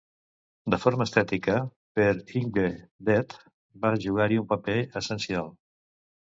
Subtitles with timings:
[0.73, 1.57] De forma estètica,
[1.99, 2.07] Per
[2.39, 2.71] Yngve
[3.11, 3.37] "Dead"
[3.85, 5.55] va jugar-hi un paper essencial.